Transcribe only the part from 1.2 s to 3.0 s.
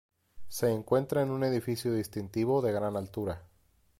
en un edificio distintivo de gran